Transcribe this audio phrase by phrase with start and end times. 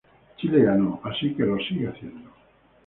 [0.37, 2.31] Chile ganó, así que lo sigue haciendo.